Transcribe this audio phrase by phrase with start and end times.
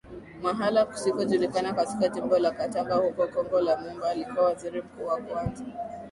[0.43, 5.63] mahala kusikojulikana katika Jimbo la Katanga huko Kongo Lumumba alikuwa Waziri Mkuu wa Kwanza